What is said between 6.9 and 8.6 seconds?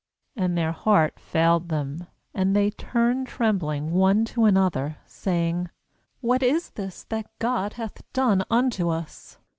that God hath done